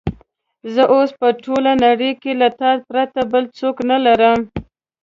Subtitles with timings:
[0.73, 4.39] زه اوس په ټوله نړۍ کې له تا پرته بل څوک نه لرم.